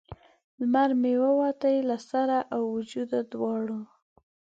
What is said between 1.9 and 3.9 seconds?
سر او وجود دواړه